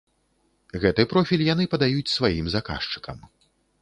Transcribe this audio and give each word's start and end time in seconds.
Гэты 0.85 1.03
профіль 1.11 1.43
яны 1.53 1.67
падаюць 1.73 2.13
сваім 2.17 2.45
заказчыкам. 2.55 3.17